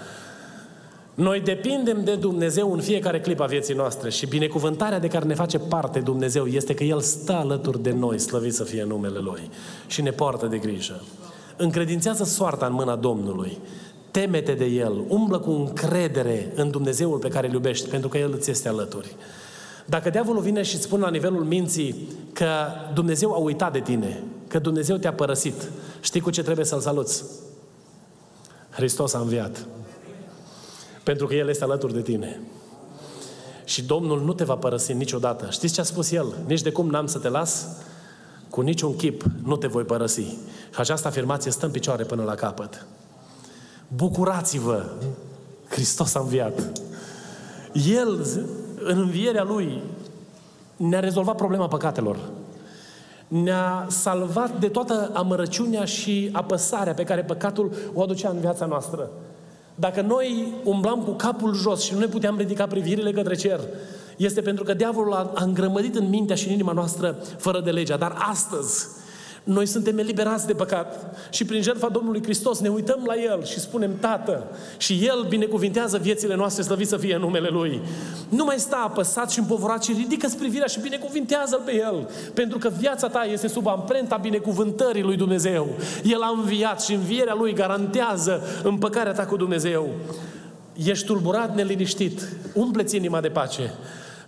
[1.14, 5.34] Noi depindem de Dumnezeu în fiecare clip a vieții noastre și binecuvântarea de care ne
[5.34, 9.50] face parte Dumnezeu este că El stă alături de noi, slăvit să fie numele Lui
[9.88, 11.02] și ne poartă de grijă.
[11.58, 13.58] Încredințează soarta în mâna Domnului.
[14.12, 18.34] Temete de El, umblă cu încredere în Dumnezeul pe care îl iubești, pentru că El
[18.34, 19.16] îți este alături.
[19.86, 22.48] Dacă diavolul vine și îți spune la nivelul minții că
[22.94, 25.70] Dumnezeu a uitat de tine, că Dumnezeu te-a părăsit,
[26.02, 27.24] știi cu ce trebuie să-L saluți?
[28.70, 29.66] Hristos a înviat.
[31.04, 32.40] Pentru că El este alături de tine.
[33.64, 35.48] Și Domnul nu te va părăsi niciodată.
[35.50, 36.36] Știți ce a spus El?
[36.48, 37.68] Nici de cum n-am să te las
[38.50, 40.22] cu niciun chip nu te voi părăsi.
[40.72, 42.86] Și această afirmație stă în picioare până la capăt.
[43.88, 44.86] Bucurați-vă!
[45.70, 46.72] Hristos a înviat.
[47.74, 48.26] El,
[48.84, 49.82] în învierea Lui,
[50.76, 52.18] ne-a rezolvat problema păcatelor.
[53.28, 59.10] Ne-a salvat de toată amărăciunea și apăsarea pe care păcatul o aducea în viața noastră.
[59.76, 63.60] Dacă noi umblam cu capul jos și nu ne puteam ridica privirile către cer,
[64.18, 67.72] este pentru că diavolul a, a îngrămădit în mintea și în inima noastră fără de
[67.72, 67.98] legea.
[67.98, 68.88] Dar astăzi,
[69.44, 73.60] noi suntem eliberați de păcat și prin jertfa Domnului Hristos ne uităm la El și
[73.60, 74.44] spunem Tată
[74.78, 77.82] și El binecuvintează viețile noastre, slăvit să fie numele Lui.
[78.30, 82.10] Nu mai sta apăsat și împovorat, ci ridică privirea și binecuvintează-L pe El.
[82.34, 85.70] Pentru că viața ta este sub amprenta binecuvântării Lui Dumnezeu.
[86.04, 89.90] El a înviat și învierea Lui garantează împăcarea ta cu Dumnezeu.
[90.86, 93.74] Ești tulburat, neliniștit, umpleți inima de pace.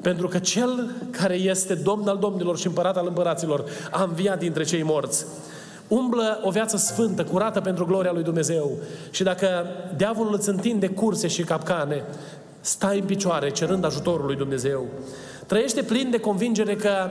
[0.06, 4.64] Pentru că Cel care este Domn al Domnilor și Împărat al Împăraților a înviat dintre
[4.64, 5.26] cei morți.
[5.88, 8.72] Umblă o viață sfântă, curată pentru gloria lui Dumnezeu.
[9.12, 9.48] Și dacă
[9.96, 12.04] diavolul îți întinde curse și capcane,
[12.62, 14.86] stai în picioare cerând ajutorul lui Dumnezeu.
[15.46, 17.10] Trăiește plin de convingere că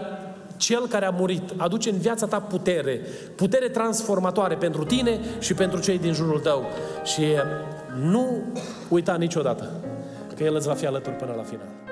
[0.56, 3.00] cel care a murit aduce în viața ta putere,
[3.36, 6.64] putere transformatoare pentru tine și pentru cei din jurul tău.
[7.04, 7.22] Și
[8.02, 8.42] nu
[8.88, 9.70] uita niciodată
[10.36, 11.83] că El îți va fi alături până la final.